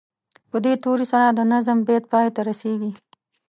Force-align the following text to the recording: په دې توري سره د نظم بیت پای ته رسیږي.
په 0.49 0.57
دې 0.65 0.73
توري 0.83 1.05
سره 1.11 1.25
د 1.31 1.39
نظم 1.53 1.77
بیت 1.87 2.03
پای 2.11 2.27
ته 2.35 2.41
رسیږي. 2.49 2.91